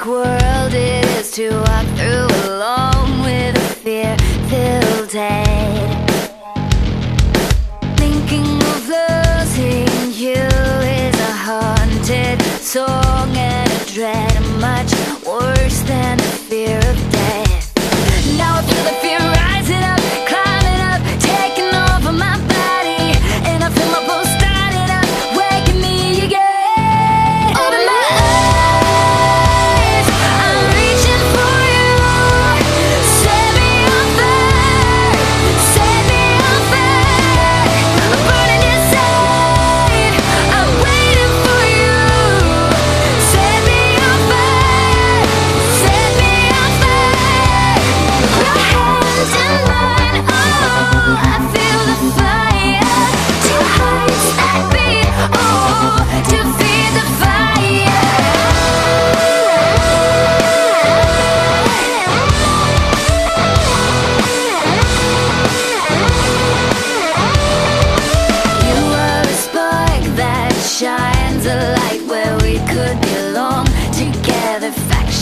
[0.00, 4.16] dark world it is to walk through alone with a fear
[4.48, 6.10] filled head.
[7.96, 14.99] Thinking of losing you is a haunted song and a dread much.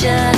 [0.00, 0.37] Nation.